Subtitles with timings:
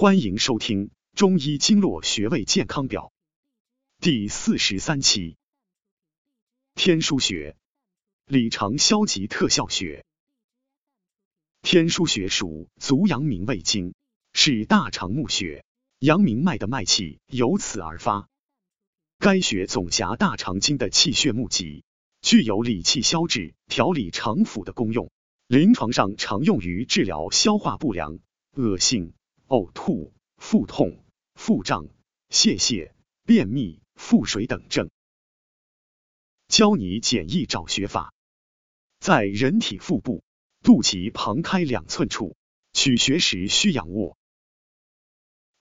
[0.00, 3.12] 欢迎收听《中医经络穴位健康表》
[4.00, 5.36] 第四十三期。
[6.76, 7.56] 天枢穴，
[8.24, 10.04] 里肠消极特效穴。
[11.62, 13.92] 天枢穴属足阳明胃经，
[14.32, 15.64] 是大肠募穴，
[15.98, 18.28] 阳明脉的脉气由此而发。
[19.18, 21.82] 该穴总辖大肠经的气血募集，
[22.22, 25.10] 具有理气消滞、调理肠腑的功用。
[25.48, 28.20] 临床上常用于治疗消化不良、
[28.52, 29.12] 恶心。
[29.48, 31.02] 呕吐、腹痛、
[31.34, 31.88] 腹胀、
[32.28, 32.92] 泄泻、
[33.24, 34.90] 便秘、腹水等症。
[36.48, 38.12] 教你简易找穴法，
[39.00, 40.22] 在人体腹部
[40.62, 42.36] 肚脐旁开两寸处
[42.74, 44.18] 取穴时需仰卧，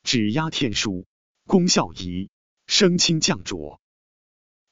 [0.03, 1.05] 指压天枢，
[1.45, 2.29] 功效一：
[2.65, 3.79] 升清降浊。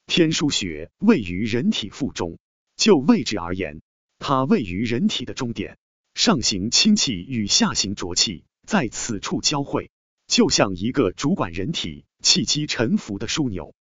[0.04, 2.38] 天枢穴位于人体腹中，
[2.76, 3.80] 就位置而言，
[4.18, 5.78] 它位于人体的中点，
[6.14, 8.44] 上行清气与下行浊气。
[8.66, 9.92] 在此处交汇，
[10.26, 13.76] 就像一个主管人体气机沉浮的枢纽，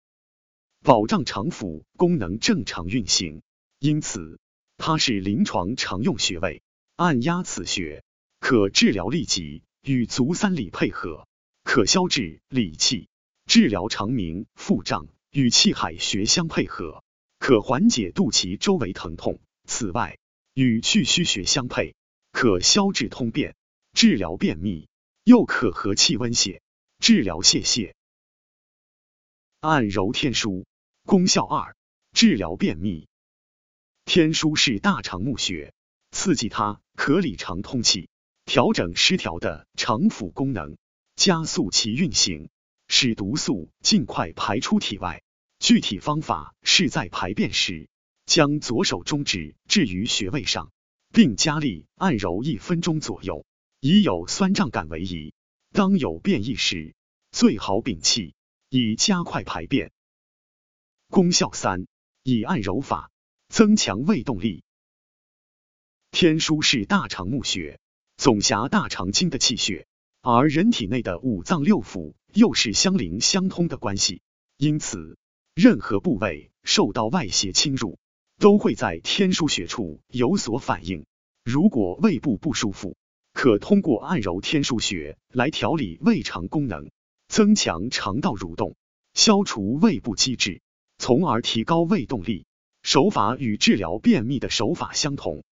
[0.83, 3.41] 保障肠腑功能正常运行。
[3.79, 4.39] 因此，
[4.75, 6.61] 它是临床常用穴位。
[6.97, 8.03] 按压此穴，
[8.41, 11.29] 可治疗痢疾，与足三里配合，
[11.63, 13.07] 可消滞理气；
[13.45, 17.03] 治疗肠鸣、腹胀，与气海穴相配合，
[17.39, 19.39] 可缓解肚脐周围疼痛。
[19.65, 20.17] 此外，
[20.53, 21.95] 与去虚穴相配，
[22.33, 23.55] 可消滞通便。
[23.93, 24.89] 治疗便秘，
[25.23, 26.61] 又可和气温泻，
[26.99, 27.93] 治疗泄泻。
[29.59, 30.65] 按揉天枢，
[31.05, 31.75] 功效二：
[32.11, 33.07] 治疗便秘。
[34.03, 35.73] 天枢是大肠募穴，
[36.11, 38.09] 刺激它可理肠通气，
[38.45, 40.75] 调整失调的肠腑功能，
[41.15, 42.49] 加速其运行，
[42.87, 45.23] 使毒素尽快排出体外。
[45.59, 47.87] 具体方法是在排便时，
[48.25, 50.73] 将左手中指置于穴位上，
[51.13, 53.45] 并加力按揉一分钟左右。
[53.85, 55.33] 以有酸胀感为宜，
[55.73, 56.95] 当有便意时，
[57.31, 58.33] 最好屏气，
[58.69, 59.91] 以加快排便。
[61.09, 61.85] 功效三：
[62.23, 63.11] 以按揉法
[63.49, 64.63] 增强胃动力。
[66.11, 67.77] 天枢是大肠募穴，
[68.15, 69.85] 总辖大肠经的气血，
[70.21, 74.21] 而人体内的五脏六腑又是相邻相通的关系，
[74.55, 75.17] 因此
[75.55, 77.99] 任何部位受到外邪侵入，
[78.37, 81.05] 都会在天枢穴处有所反应。
[81.43, 82.95] 如果胃部不舒服，
[83.43, 86.91] 可通过按揉天枢穴来调理胃肠功能，
[87.27, 88.77] 增强肠道蠕动，
[89.13, 90.61] 消除胃部积滞，
[90.97, 92.45] 从而提高胃动力。
[92.83, 95.43] 手法与治疗便秘的手法相同。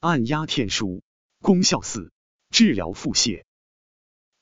[0.00, 1.02] 按压天枢，
[1.40, 2.10] 功效四：
[2.50, 3.44] 治疗腹泻。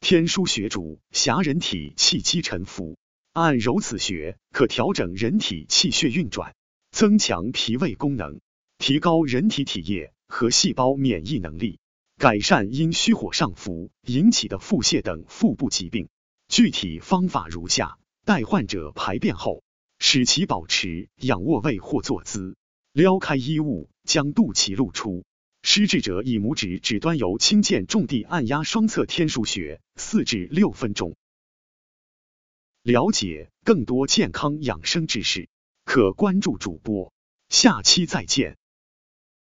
[0.01, 2.97] 天枢穴主狭人体气机沉浮，
[3.35, 6.55] 按揉此穴可调整人体气血运转，
[6.91, 8.41] 增强脾胃功能，
[8.79, 10.15] 提高人体体液。
[10.33, 11.79] 和细胞免疫能力，
[12.17, 16.09] 改善因虚火上浮引起的腹泻等腹部疾病。
[16.49, 19.63] 具体方法如下：待患者排便后，
[19.99, 22.57] 使其保持仰卧位或坐姿，
[22.93, 25.23] 撩开衣物，将肚脐露出。
[25.63, 31.15] 施治者以拇指指端由轻剑重地按压双侧天枢穴四至六分钟。
[32.83, 35.51] 了解更多健康养生知识，
[35.85, 37.13] 可关注主播。
[37.51, 38.57] 下期再见。